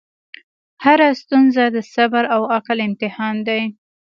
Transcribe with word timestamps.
هره 0.83 1.09
ستونزه 1.21 1.63
د 1.75 1.77
صبر 1.93 2.23
او 2.35 2.41
عقل 2.55 2.77
امتحان 2.87 3.35
دی. 3.47 3.61